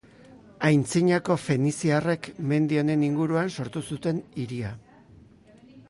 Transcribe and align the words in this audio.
Antzinako 0.69 1.35
feniziarrek 1.41 2.29
mendi 2.53 2.81
honen 2.83 3.05
inguruan 3.09 3.55
sortu 3.59 3.85
zuten 3.93 4.27
hiria. 4.41 4.77